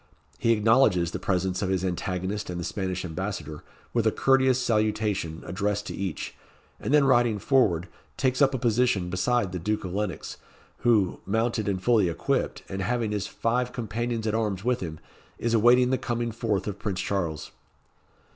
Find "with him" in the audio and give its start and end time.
14.63-14.99